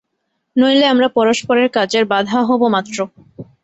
[0.55, 2.97] নইলে আমরা পরস্পরের কাজের বাধা হব মাত্র।